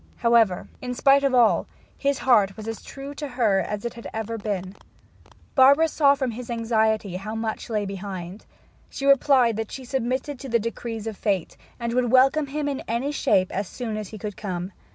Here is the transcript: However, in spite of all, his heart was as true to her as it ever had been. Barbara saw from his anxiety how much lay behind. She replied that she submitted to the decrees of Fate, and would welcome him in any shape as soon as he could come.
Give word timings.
However, 0.15 0.67
in 0.81 0.95
spite 0.95 1.23
of 1.23 1.35
all, 1.35 1.67
his 1.95 2.17
heart 2.17 2.57
was 2.57 2.67
as 2.67 2.81
true 2.81 3.13
to 3.13 3.27
her 3.27 3.59
as 3.59 3.85
it 3.85 3.93
ever 4.15 4.33
had 4.33 4.43
been. 4.43 4.75
Barbara 5.53 5.87
saw 5.87 6.15
from 6.15 6.31
his 6.31 6.49
anxiety 6.49 7.17
how 7.17 7.35
much 7.35 7.69
lay 7.69 7.85
behind. 7.85 8.47
She 8.89 9.05
replied 9.05 9.57
that 9.57 9.71
she 9.71 9.85
submitted 9.85 10.39
to 10.39 10.49
the 10.49 10.57
decrees 10.57 11.05
of 11.05 11.17
Fate, 11.17 11.55
and 11.79 11.93
would 11.93 12.11
welcome 12.11 12.47
him 12.47 12.67
in 12.67 12.81
any 12.87 13.11
shape 13.11 13.51
as 13.51 13.67
soon 13.67 13.95
as 13.95 14.07
he 14.07 14.17
could 14.17 14.35
come. 14.35 14.71